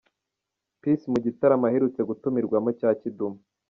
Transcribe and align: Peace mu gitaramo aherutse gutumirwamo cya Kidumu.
Peace 0.81 1.05
mu 1.11 1.17
gitaramo 1.25 1.65
aherutse 1.69 2.01
gutumirwamo 2.09 2.69
cya 2.79 2.89
Kidumu. 2.99 3.39